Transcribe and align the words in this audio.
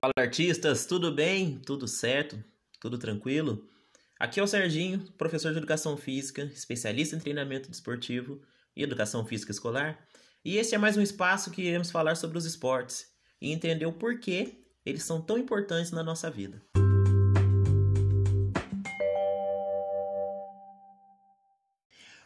Fala 0.00 0.12
artistas, 0.16 0.86
tudo 0.86 1.10
bem? 1.10 1.58
Tudo 1.58 1.88
certo? 1.88 2.38
Tudo 2.80 2.98
tranquilo? 2.98 3.68
Aqui 4.16 4.38
é 4.38 4.42
o 4.42 4.46
Serginho, 4.46 5.00
professor 5.18 5.50
de 5.50 5.58
Educação 5.58 5.96
Física, 5.96 6.44
especialista 6.54 7.16
em 7.16 7.18
treinamento 7.18 7.68
desportivo 7.68 8.40
e 8.76 8.84
Educação 8.84 9.26
Física 9.26 9.50
Escolar. 9.50 9.98
E 10.44 10.56
este 10.56 10.76
é 10.76 10.78
mais 10.78 10.96
um 10.96 11.02
espaço 11.02 11.50
que 11.50 11.62
iremos 11.62 11.90
falar 11.90 12.14
sobre 12.14 12.38
os 12.38 12.44
esportes 12.44 13.08
e 13.40 13.50
entender 13.50 13.86
o 13.86 13.92
porquê 13.92 14.58
eles 14.86 15.02
são 15.02 15.20
tão 15.20 15.36
importantes 15.36 15.90
na 15.90 16.04
nossa 16.04 16.30
vida. 16.30 16.62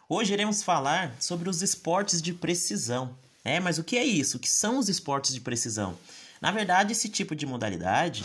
Hoje 0.07 0.35
iremos 0.35 0.63
falar 0.63 1.17
sobre 1.19 1.49
os 1.49 1.63
esportes 1.63 2.21
de 2.21 2.35
precisão. 2.35 3.17
É, 3.43 3.59
mas 3.59 3.79
o 3.79 3.85
que 3.85 3.97
é 3.97 4.05
isso? 4.05 4.37
O 4.37 4.41
que 4.41 4.49
são 4.49 4.79
os 4.79 4.91
esportes 4.91 5.33
de 5.33 5.41
precisão? 5.41 5.99
Na 6.43 6.51
verdade, 6.51 6.91
esse 6.91 7.09
tipo 7.09 7.37
de 7.37 7.47
modalidade 7.47 8.25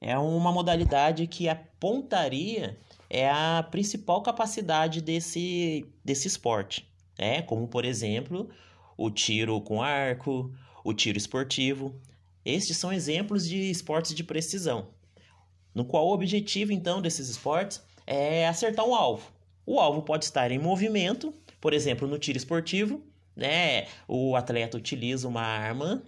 é 0.00 0.16
uma 0.16 0.52
modalidade 0.52 1.26
que 1.26 1.48
a 1.48 1.56
pontaria 1.56 2.78
é 3.10 3.28
a 3.28 3.66
principal 3.68 4.22
capacidade 4.22 5.00
desse, 5.00 5.84
desse 6.04 6.28
esporte. 6.28 6.88
É, 7.18 7.42
como 7.42 7.66
por 7.66 7.84
exemplo, 7.84 8.48
o 8.96 9.10
tiro 9.10 9.60
com 9.60 9.82
arco, 9.82 10.54
o 10.84 10.94
tiro 10.94 11.18
esportivo. 11.18 12.00
Estes 12.44 12.76
são 12.76 12.92
exemplos 12.92 13.48
de 13.48 13.68
esportes 13.68 14.14
de 14.14 14.22
precisão, 14.22 14.90
no 15.74 15.84
qual 15.84 16.06
o 16.06 16.12
objetivo 16.12 16.72
então 16.72 17.02
desses 17.02 17.28
esportes 17.28 17.82
é 18.06 18.46
acertar 18.46 18.86
um 18.86 18.94
alvo. 18.94 19.32
O 19.66 19.80
alvo 19.80 20.02
pode 20.02 20.24
estar 20.24 20.52
em 20.52 20.58
movimento, 20.60 21.34
por 21.60 21.72
exemplo, 21.72 22.06
no 22.06 22.16
tiro 22.16 22.38
esportivo, 22.38 23.02
né? 23.34 23.88
O 24.06 24.36
atleta 24.36 24.78
utiliza 24.78 25.26
uma 25.26 25.42
arma 25.42 26.04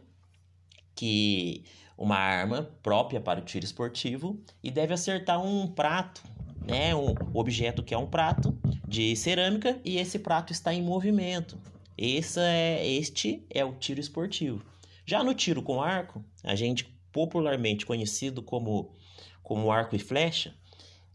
que 0.98 1.62
uma 1.96 2.16
arma 2.16 2.68
própria 2.82 3.20
para 3.20 3.38
o 3.38 3.44
tiro 3.44 3.64
esportivo 3.64 4.36
e 4.60 4.68
deve 4.68 4.92
acertar 4.92 5.40
um 5.40 5.68
prato, 5.68 6.20
né? 6.66 6.92
Um 6.92 7.14
objeto 7.32 7.84
que 7.84 7.94
é 7.94 7.98
um 7.98 8.06
prato 8.06 8.58
de 8.86 9.14
cerâmica 9.14 9.80
e 9.84 9.96
esse 9.96 10.18
prato 10.18 10.52
está 10.52 10.74
em 10.74 10.82
movimento. 10.82 11.56
Esse 11.96 12.40
é, 12.40 12.84
este 12.84 13.46
é 13.48 13.64
o 13.64 13.74
tiro 13.74 14.00
esportivo. 14.00 14.60
Já 15.06 15.22
no 15.22 15.34
tiro 15.34 15.62
com 15.62 15.80
arco, 15.80 16.24
a 16.42 16.56
gente 16.56 16.84
popularmente 17.12 17.86
conhecido 17.86 18.42
como, 18.42 18.92
como 19.40 19.70
arco 19.70 19.94
e 19.94 20.00
flecha, 20.00 20.52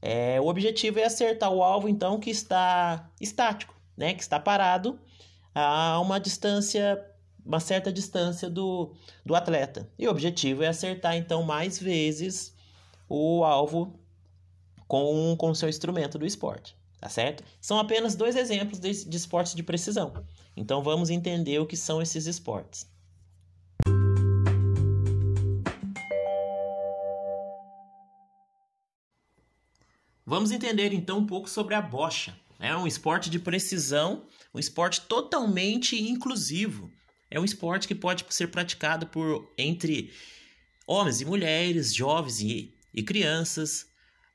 é, 0.01 0.39
o 0.39 0.47
objetivo 0.47 0.99
é 0.99 1.03
acertar 1.03 1.51
o 1.51 1.61
alvo, 1.61 1.89
então, 1.89 2.21
que 2.21 2.29
está 2.29 3.11
estático, 3.19 3.75
né? 3.97 4.13
Que 4.13 4.21
está 4.21 4.39
parado 4.39 4.97
a 5.53 5.99
uma 5.99 6.19
distância, 6.19 7.05
uma 7.45 7.59
certa 7.59 7.91
distância 7.91 8.49
do, 8.49 8.93
do 9.25 9.35
atleta. 9.35 9.89
E 9.97 10.07
o 10.07 10.11
objetivo 10.11 10.63
é 10.63 10.67
acertar, 10.67 11.15
então, 11.15 11.43
mais 11.43 11.79
vezes 11.79 12.55
o 13.07 13.43
alvo 13.43 13.99
com 14.87 15.49
o 15.49 15.55
seu 15.55 15.69
instrumento 15.69 16.19
do 16.19 16.25
esporte, 16.25 16.77
tá 16.99 17.09
certo? 17.09 17.43
São 17.59 17.79
apenas 17.79 18.15
dois 18.15 18.35
exemplos 18.35 18.79
de, 18.79 19.05
de 19.05 19.17
esportes 19.17 19.55
de 19.55 19.63
precisão. 19.63 20.13
Então, 20.55 20.83
vamos 20.83 21.09
entender 21.09 21.59
o 21.59 21.65
que 21.65 21.75
são 21.75 22.01
esses 22.01 22.27
esportes. 22.27 22.87
Vamos 30.25 30.51
entender 30.51 30.93
então 30.93 31.17
um 31.19 31.27
pouco 31.27 31.49
sobre 31.49 31.75
a 31.75 31.81
bocha. 31.81 32.35
É 32.59 32.75
um 32.75 32.87
esporte 32.87 33.29
de 33.29 33.39
precisão, 33.39 34.23
um 34.53 34.59
esporte 34.59 35.01
totalmente 35.01 36.01
inclusivo. 36.01 36.89
É 37.33 37.39
um 37.39 37.43
esporte 37.43 37.87
que 37.87 37.95
pode 37.95 38.23
ser 38.29 38.49
praticado 38.49 39.07
por 39.07 39.51
entre 39.57 40.13
homens 40.85 41.19
e 41.19 41.25
mulheres, 41.25 41.91
jovens 41.91 42.39
e, 42.39 42.75
e 42.93 43.01
crianças, 43.01 43.87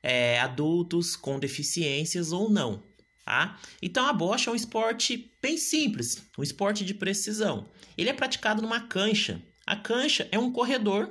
é, 0.03 0.37
adultos 0.37 1.15
com 1.15 1.39
deficiências 1.39 2.33
ou 2.33 2.49
não. 2.49 2.83
Tá? 3.23 3.57
Então 3.81 4.05
a 4.05 4.11
bocha 4.11 4.49
é 4.49 4.53
um 4.53 4.55
esporte 4.55 5.31
bem 5.41 5.57
simples, 5.57 6.25
um 6.37 6.43
esporte 6.43 6.83
de 6.83 6.93
precisão. 6.93 7.69
Ele 7.97 8.09
é 8.09 8.13
praticado 8.13 8.61
numa 8.61 8.81
cancha. 8.81 9.41
A 9.65 9.77
cancha 9.77 10.27
é 10.29 10.37
um 10.37 10.51
corredor 10.51 11.09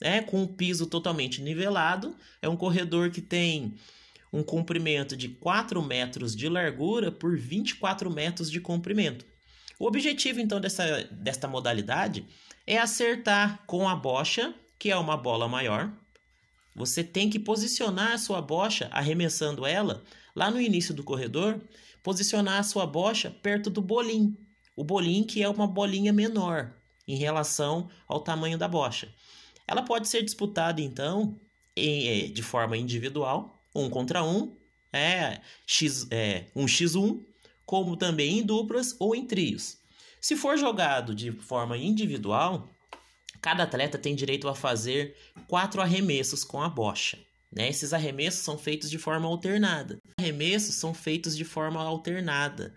né, 0.00 0.22
com 0.22 0.42
o 0.42 0.48
piso 0.48 0.86
totalmente 0.86 1.42
nivelado. 1.42 2.16
É 2.40 2.48
um 2.48 2.56
corredor 2.56 3.10
que 3.10 3.20
tem 3.20 3.74
um 4.32 4.42
comprimento 4.42 5.14
de 5.18 5.28
4 5.28 5.82
metros 5.82 6.34
de 6.34 6.48
largura 6.48 7.12
por 7.12 7.36
24 7.36 8.10
metros 8.10 8.50
de 8.50 8.58
comprimento. 8.58 9.33
O 9.84 9.86
objetivo 9.86 10.40
então 10.40 10.58
dessa, 10.58 11.04
desta 11.10 11.46
modalidade 11.46 12.24
é 12.66 12.78
acertar 12.78 13.62
com 13.66 13.86
a 13.86 13.94
bocha, 13.94 14.54
que 14.78 14.90
é 14.90 14.96
uma 14.96 15.14
bola 15.14 15.46
maior. 15.46 15.92
Você 16.74 17.04
tem 17.04 17.28
que 17.28 17.38
posicionar 17.38 18.12
a 18.12 18.16
sua 18.16 18.40
bocha, 18.40 18.88
arremessando 18.90 19.66
ela 19.66 20.02
lá 20.34 20.50
no 20.50 20.58
início 20.58 20.94
do 20.94 21.04
corredor, 21.04 21.60
posicionar 22.02 22.60
a 22.60 22.62
sua 22.62 22.86
bocha 22.86 23.30
perto 23.42 23.68
do 23.68 23.82
bolim. 23.82 24.34
O 24.74 24.82
bolim 24.82 25.22
que 25.22 25.42
é 25.42 25.48
uma 25.50 25.66
bolinha 25.66 26.14
menor 26.14 26.72
em 27.06 27.16
relação 27.16 27.90
ao 28.08 28.20
tamanho 28.20 28.56
da 28.56 28.66
bocha. 28.66 29.12
Ela 29.68 29.82
pode 29.82 30.08
ser 30.08 30.22
disputada, 30.22 30.80
então, 30.80 31.38
em, 31.76 32.08
eh, 32.08 32.28
de 32.28 32.42
forma 32.42 32.74
individual, 32.74 33.62
um 33.74 33.90
contra 33.90 34.24
um, 34.24 34.56
é, 34.90 35.42
X, 35.66 36.06
é, 36.10 36.46
um 36.56 36.64
x1, 36.64 37.33
como 37.64 37.96
também 37.96 38.38
em 38.38 38.42
duplas 38.42 38.94
ou 38.98 39.14
em 39.14 39.26
trios. 39.26 39.78
Se 40.20 40.36
for 40.36 40.56
jogado 40.56 41.14
de 41.14 41.30
forma 41.32 41.76
individual, 41.76 42.70
cada 43.40 43.64
atleta 43.64 43.98
tem 43.98 44.14
direito 44.14 44.48
a 44.48 44.54
fazer 44.54 45.16
quatro 45.46 45.80
arremessos 45.80 46.42
com 46.44 46.62
a 46.62 46.68
bocha. 46.68 47.18
Né? 47.52 47.68
Esses 47.68 47.92
arremessos 47.92 48.40
são 48.40 48.58
feitos 48.58 48.90
de 48.90 48.98
forma 48.98 49.28
alternada. 49.28 49.98
Arremessos 50.18 50.74
são 50.76 50.94
feitos 50.94 51.36
de 51.36 51.44
forma 51.44 51.80
alternada. 51.80 52.74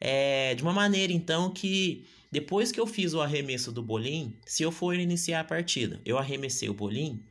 É, 0.00 0.54
de 0.54 0.62
uma 0.62 0.72
maneira, 0.72 1.12
então, 1.12 1.50
que 1.50 2.06
depois 2.30 2.70
que 2.70 2.78
eu 2.78 2.86
fiz 2.86 3.12
o 3.12 3.20
arremesso 3.20 3.72
do 3.72 3.82
bolim, 3.82 4.38
se 4.46 4.62
eu 4.62 4.70
for 4.70 4.94
iniciar 4.94 5.40
a 5.40 5.44
partida, 5.44 6.00
eu 6.04 6.16
arremessei 6.16 6.68
o 6.68 6.74
bolim, 6.74 7.24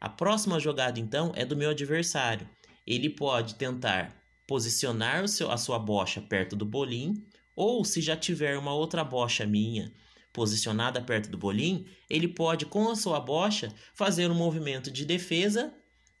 a 0.00 0.08
próxima 0.08 0.60
jogada 0.60 1.00
então 1.00 1.32
é 1.34 1.44
do 1.46 1.56
meu 1.56 1.70
adversário. 1.70 2.46
Ele 2.86 3.08
pode 3.08 3.54
tentar 3.54 4.14
posicionar 4.46 5.26
seu, 5.28 5.50
a 5.50 5.56
sua 5.56 5.78
bocha 5.78 6.20
perto 6.20 6.54
do 6.56 6.64
bolim, 6.64 7.24
ou 7.56 7.84
se 7.84 8.00
já 8.00 8.16
tiver 8.16 8.58
uma 8.58 8.74
outra 8.74 9.04
bocha 9.04 9.46
minha 9.46 9.92
posicionada 10.32 11.00
perto 11.00 11.30
do 11.30 11.38
bolim, 11.38 11.86
ele 12.10 12.26
pode 12.26 12.66
com 12.66 12.90
a 12.90 12.96
sua 12.96 13.20
bocha 13.20 13.72
fazer 13.94 14.30
um 14.30 14.34
movimento 14.34 14.90
de 14.90 15.04
defesa, 15.04 15.72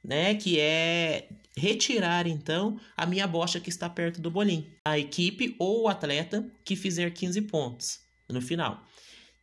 né, 0.02 0.34
que 0.34 0.60
é 0.60 1.28
retirar 1.56 2.26
então 2.26 2.78
a 2.96 3.04
minha 3.06 3.26
bocha 3.26 3.58
que 3.58 3.68
está 3.68 3.88
perto 3.88 4.20
do 4.20 4.30
bolim. 4.30 4.70
A 4.84 4.98
equipe 4.98 5.56
ou 5.58 5.82
o 5.82 5.88
atleta 5.88 6.48
que 6.64 6.76
fizer 6.76 7.10
15 7.10 7.42
pontos 7.42 8.00
no 8.28 8.40
final. 8.40 8.84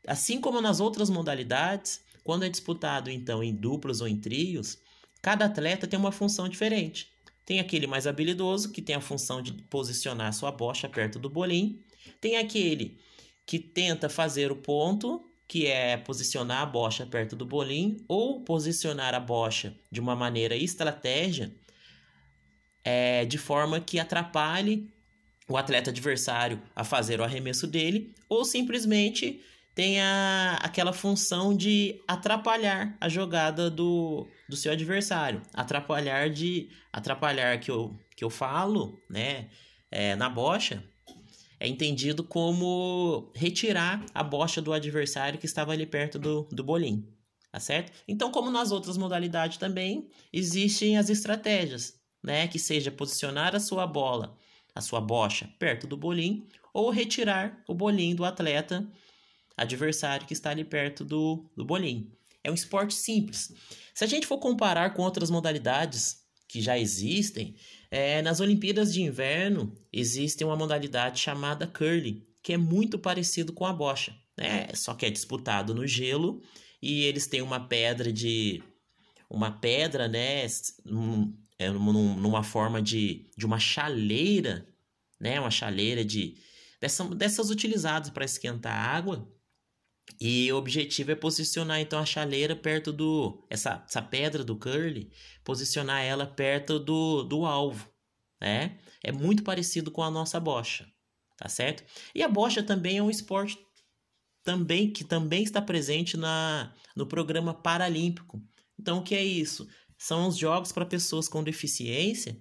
Assim 0.08 0.40
como 0.40 0.62
nas 0.62 0.80
outras 0.80 1.10
modalidades, 1.10 2.02
quando 2.24 2.46
é 2.46 2.50
disputado 2.50 3.10
então 3.10 3.44
em 3.44 3.54
duplos 3.54 4.02
ou 4.02 4.08
em 4.08 4.18
trios, 4.18 4.78
cada 5.22 5.46
atleta 5.46 5.86
tem 5.86 6.00
uma 6.00 6.12
função 6.12 6.48
diferente. 6.48 7.12
Tem 7.52 7.60
aquele 7.60 7.86
mais 7.86 8.08
habilidoso 8.08 8.72
que 8.72 8.82
tem 8.82 8.96
a 8.96 9.02
função 9.02 9.42
de 9.42 9.52
posicionar 9.52 10.32
sua 10.32 10.54
bocha 10.54 10.88
perto 10.88 11.20
do 11.20 11.30
bolim. 11.30 11.84
Tem 12.22 12.38
aquele 12.38 12.98
que 13.46 13.60
tenta 13.60 14.08
fazer 14.08 14.54
o 14.54 14.56
ponto, 14.56 15.30
que 15.50 15.68
é 15.68 15.98
posicionar 15.98 16.62
a 16.62 16.66
bocha 16.66 17.06
perto 17.06 17.36
do 17.36 17.46
bolim 17.46 17.98
ou 18.08 18.40
posicionar 18.40 19.14
a 19.14 19.20
bocha 19.20 19.76
de 19.92 20.00
uma 20.00 20.16
maneira 20.16 20.56
estratégia, 20.56 21.54
é, 22.86 23.26
de 23.26 23.38
forma 23.38 23.82
que 23.82 24.00
atrapalhe 24.00 24.90
o 25.46 25.58
atleta 25.58 25.90
adversário 25.90 26.62
a 26.74 26.86
fazer 26.86 27.20
o 27.20 27.24
arremesso 27.26 27.68
dele, 27.68 28.16
ou 28.30 28.46
simplesmente 28.46 29.44
tem 29.74 30.02
a, 30.02 30.60
aquela 30.62 30.92
função 30.92 31.56
de 31.56 32.02
atrapalhar 32.08 32.96
a 33.00 33.08
jogada 33.08 33.70
do, 33.70 34.28
do 34.50 34.56
seu 34.56 34.72
adversário. 34.72 35.42
Atrapalhar 35.54 36.30
de. 36.30 36.70
Atrapalhar 36.92 37.60
que 37.60 37.72
eu, 37.72 37.98
que 38.16 38.24
eu 38.24 38.30
falo, 38.30 39.00
né? 39.10 39.50
É, 39.90 40.16
na 40.16 40.30
bocha, 40.30 40.84
é 41.60 41.68
entendido 41.68 42.24
como 42.24 43.32
retirar 43.36 44.06
a 44.14 44.24
bocha 44.24 44.62
do 44.62 44.74
adversário 44.74 45.40
que 45.40 45.46
estava 45.46 45.72
ali 45.72 45.86
perto 45.86 46.18
do, 46.18 46.48
do 46.52 46.64
bolim. 46.64 47.08
Tá 47.52 47.60
certo? 47.60 47.92
Então, 48.08 48.32
como 48.32 48.50
nas 48.50 48.72
outras 48.72 48.98
modalidades 48.98 49.58
também, 49.58 50.10
existem 50.32 50.98
as 50.98 51.10
estratégias, 51.10 51.94
né? 52.24 52.48
Que 52.48 52.60
seja 52.60 52.92
posicionar 52.92 53.56
a 53.56 53.60
sua 53.60 53.86
bola, 53.86 54.38
a 54.74 54.82
sua 54.82 55.02
bocha, 55.02 55.50
perto 55.60 55.86
do 55.86 55.98
bolim, 55.98 56.48
ou 56.74 56.90
retirar 56.90 57.62
o 57.68 57.74
bolim 57.74 58.16
do 58.16 58.24
atleta 58.24 58.90
adversário 59.62 60.28
que 60.28 60.34
está 60.34 60.50
ali 60.50 60.64
perto 60.64 61.04
do, 61.04 61.46
do 61.56 61.66
bolim. 61.66 62.12
É 62.44 62.50
um 62.50 62.56
esporte 62.56 62.94
simples. 62.94 63.54
Se 63.94 64.04
a 64.04 64.08
gente 64.08 64.28
for 64.28 64.38
comparar 64.38 64.94
com 64.94 65.04
outras 65.04 65.30
modalidades 65.30 66.22
que 66.48 66.62
já 66.62 66.78
existem, 66.78 67.56
é, 67.90 68.22
nas 68.22 68.40
Olimpíadas 68.40 68.94
de 68.94 69.02
Inverno 69.02 69.74
existe 69.92 70.44
uma 70.44 70.56
modalidade 70.56 71.20
chamada 71.20 71.68
curling, 71.68 72.26
que 72.42 72.54
é 72.54 72.58
muito 72.58 72.98
parecido 72.98 73.54
com 73.54 73.66
a 73.66 73.74
bocha, 73.74 74.16
né? 74.38 74.68
Só 74.74 74.94
que 74.94 75.06
é 75.06 75.10
disputado 75.10 75.74
no 75.74 75.86
gelo 75.86 76.42
e 76.82 77.04
eles 77.04 77.28
têm 77.28 77.42
uma 77.42 77.60
pedra 77.60 78.12
de 78.12 78.64
uma 79.30 79.52
pedra, 79.52 80.10
né, 80.10 80.46
num, 80.84 81.34
é, 81.58 81.70
numa 81.70 82.44
forma 82.44 82.82
de, 82.82 83.30
de 83.38 83.46
uma 83.46 83.60
chaleira, 83.60 84.68
né, 85.18 85.40
uma 85.40 85.52
chaleira 85.52 86.04
de 86.04 86.36
dessa, 86.82 87.06
dessas 87.16 87.50
utilizadas 87.50 88.10
para 88.10 88.26
esquentar 88.26 88.74
água. 88.74 89.32
E 90.24 90.52
o 90.52 90.58
objetivo 90.58 91.10
é 91.10 91.16
posicionar 91.16 91.80
então 91.80 91.98
a 91.98 92.06
chaleira 92.06 92.56
perto 92.56 92.94
do 92.94 93.44
essa, 93.50 93.84
essa 93.90 94.04
pedra 94.04 94.44
do 94.44 94.56
curly, 94.56 95.12
posicionar 95.44 96.04
ela 96.04 96.28
perto 96.28 96.78
do, 96.78 97.24
do 97.24 97.44
alvo, 97.44 97.92
né? 98.40 98.78
É 99.04 99.12
muito 99.12 99.42
parecido 99.42 99.90
com 99.90 100.04
a 100.04 100.12
nossa 100.12 100.40
bocha, 100.40 100.88
tá 101.36 101.50
certo? 101.50 101.84
E 102.14 102.22
a 102.22 102.28
bocha 102.28 102.62
também 102.62 103.00
é 103.00 103.04
um 103.04 103.10
esporte 103.10 103.58
também 104.44 104.94
que 104.94 105.04
também 105.04 105.42
está 105.42 105.60
presente 105.60 106.16
na, 106.16 106.72
no 106.96 107.08
programa 107.08 107.52
paralímpico. 107.52 108.40
Então, 108.80 109.00
o 109.00 109.04
que 109.04 109.16
é 109.16 109.24
isso? 109.24 109.68
São 109.98 110.28
os 110.28 110.38
jogos 110.38 110.72
para 110.72 110.86
pessoas 110.86 111.28
com 111.28 111.44
deficiência 111.44 112.40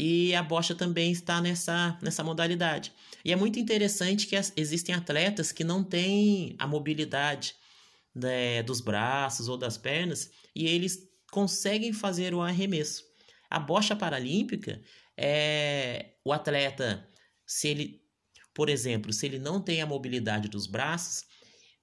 e 0.00 0.32
a 0.32 0.44
bocha 0.44 0.76
também 0.76 1.10
está 1.10 1.40
nessa, 1.40 1.98
nessa 2.00 2.22
modalidade. 2.22 2.92
E 3.24 3.32
é 3.32 3.36
muito 3.36 3.58
interessante 3.58 4.28
que 4.28 4.36
as, 4.36 4.52
existem 4.56 4.94
atletas 4.94 5.50
que 5.50 5.64
não 5.64 5.82
têm 5.82 6.54
a 6.56 6.68
mobilidade 6.68 7.56
né, 8.14 8.62
dos 8.62 8.80
braços 8.80 9.48
ou 9.48 9.56
das 9.56 9.76
pernas 9.76 10.30
e 10.54 10.68
eles 10.68 11.02
conseguem 11.32 11.92
fazer 11.92 12.32
o 12.32 12.40
arremesso. 12.40 13.02
A 13.50 13.58
bocha 13.58 13.96
paralímpica 13.96 14.80
é 15.16 16.10
o 16.24 16.32
atleta, 16.32 17.04
se 17.44 17.66
ele, 17.66 18.00
por 18.54 18.68
exemplo, 18.68 19.12
se 19.12 19.26
ele 19.26 19.40
não 19.40 19.60
tem 19.60 19.82
a 19.82 19.86
mobilidade 19.86 20.48
dos 20.48 20.68
braços, 20.68 21.24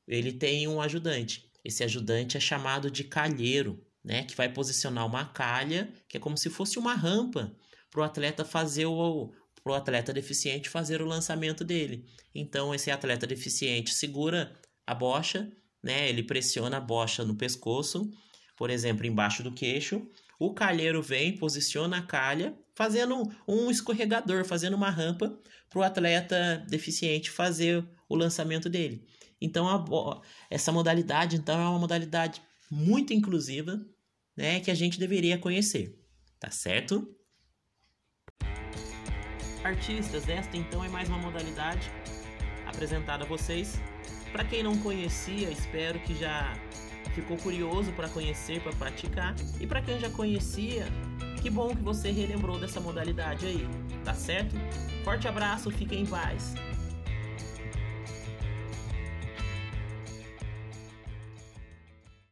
ele 0.08 0.32
tem 0.32 0.70
um 0.70 0.80
ajudante. 0.80 1.52
Esse 1.66 1.84
ajudante 1.84 2.38
é 2.38 2.40
chamado 2.40 2.90
de 2.90 3.04
calheiro, 3.04 3.86
né? 4.02 4.24
Que 4.24 4.38
vai 4.38 4.48
posicionar 4.48 5.06
uma 5.06 5.26
calha, 5.26 5.92
que 6.08 6.16
é 6.16 6.20
como 6.20 6.38
se 6.38 6.50
fosse 6.50 6.80
uma 6.80 6.94
rampa 6.94 7.54
para 7.96 8.02
o 8.02 8.04
atleta 8.04 8.44
fazer 8.44 8.86
o 8.86 9.32
para 9.64 9.72
o 9.72 9.76
atleta 9.76 10.14
deficiente 10.14 10.70
fazer 10.70 11.02
o 11.02 11.08
lançamento 11.08 11.64
dele. 11.64 12.06
Então 12.36 12.76
esse 12.76 12.92
atleta 12.92 13.26
deficiente 13.26 13.96
segura 13.96 14.54
a 14.86 14.94
bocha, 14.94 15.52
né? 15.82 16.08
Ele 16.08 16.22
pressiona 16.22 16.78
a 16.78 16.82
bocha 16.82 17.24
no 17.26 17.36
pescoço, 17.36 18.12
por 18.56 18.70
exemplo, 18.70 19.08
embaixo 19.08 19.42
do 19.42 19.52
queixo. 19.52 20.08
O 20.38 20.54
calheiro 20.54 21.02
vem, 21.02 21.36
posiciona 21.38 21.98
a 21.98 22.02
calha, 22.02 22.56
fazendo 22.76 23.24
um 23.48 23.72
escorregador, 23.72 24.46
fazendo 24.46 24.76
uma 24.76 24.92
rampa 24.92 25.36
para 25.70 25.80
o 25.80 25.84
atleta 25.84 26.64
deficiente 26.70 27.32
fazer 27.32 27.84
o 28.08 28.16
lançamento 28.16 28.70
dele. 28.70 29.08
Então, 29.42 29.68
a, 29.68 30.22
essa 30.50 30.72
modalidade 30.72 31.38
então, 31.38 31.60
é 31.60 31.68
uma 31.70 31.80
modalidade 31.80 32.42
muito 32.70 33.14
inclusiva 33.14 33.84
né, 34.38 34.60
que 34.60 34.70
a 34.70 34.76
gente 34.76 35.00
deveria 35.00 35.40
conhecer, 35.40 35.98
tá 36.40 36.52
certo? 36.52 37.16
Artistas, 39.66 40.30
esta 40.30 40.56
então 40.56 40.86
é 40.86 40.90
mais 40.90 41.10
uma 41.10 41.18
modalidade 41.18 41.90
apresentada 42.68 43.24
a 43.24 43.28
vocês. 43.28 43.82
Para 44.32 44.46
quem 44.46 44.62
não 44.62 44.78
conhecia, 44.78 45.50
espero 45.50 45.98
que 46.02 46.14
já 46.14 46.54
ficou 47.16 47.36
curioso 47.36 47.92
para 47.94 48.08
conhecer, 48.08 48.62
para 48.62 48.74
praticar. 48.74 49.34
E 49.60 49.66
para 49.66 49.82
quem 49.82 50.00
já 50.00 50.08
conhecia, 50.12 50.86
que 51.42 51.50
bom 51.50 51.76
que 51.76 51.82
você 51.82 52.12
relembrou 52.12 52.60
dessa 52.60 52.80
modalidade 52.80 53.48
aí, 53.48 53.68
tá 54.04 54.14
certo? 54.14 54.56
Forte 55.04 55.28
abraço, 55.28 55.72
fiquem 55.72 56.04
em 56.04 56.06
paz. 56.06 56.54